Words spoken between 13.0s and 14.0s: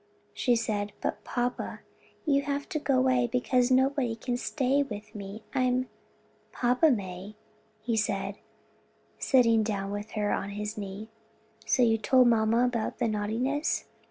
naughtiness?"